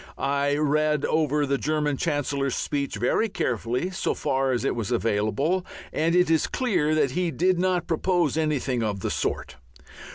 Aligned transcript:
I 0.17 0.55
read 0.57 1.05
over 1.05 1.45
the 1.45 1.59
German 1.59 1.95
Chancellor's 1.95 2.55
speech 2.55 2.95
very 2.95 3.29
carefully, 3.29 3.91
so 3.91 4.15
far 4.15 4.51
as 4.51 4.65
it 4.65 4.75
was 4.75 4.91
available, 4.91 5.63
and 5.93 6.15
it 6.15 6.27
is 6.31 6.47
clear 6.47 6.95
that 6.95 7.11
he 7.11 7.29
did 7.29 7.59
not 7.59 7.85
propose 7.85 8.35
anything 8.35 8.81
of 8.81 9.01
the 9.01 9.11
sort. 9.11 9.57